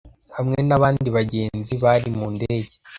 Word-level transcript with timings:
hamwe 0.35 0.57
nabandi 0.67 1.07
bagenzi 1.17 1.73
bari 1.83 2.09
mu 2.17 2.27
ndege. 2.35 2.73